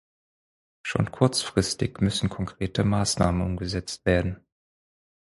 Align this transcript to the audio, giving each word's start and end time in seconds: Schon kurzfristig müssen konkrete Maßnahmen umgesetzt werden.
Schon 0.81 1.11
kurzfristig 1.11 1.99
müssen 2.01 2.27
konkrete 2.27 2.83
Maßnahmen 2.83 3.45
umgesetzt 3.45 4.03
werden. 4.03 4.43